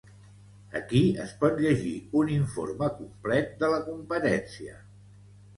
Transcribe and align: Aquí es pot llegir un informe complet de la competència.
Aquí 0.79 1.01
es 1.25 1.33
pot 1.43 1.61
llegir 1.65 1.93
un 2.21 2.33
informe 2.37 2.89
complet 2.97 3.55
de 3.63 3.71
la 3.75 3.81
competència. 3.91 4.79